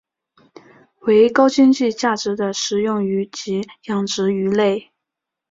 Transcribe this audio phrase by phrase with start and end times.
[1.01, 4.89] 为高经济价值的食用鱼及养殖鱼类。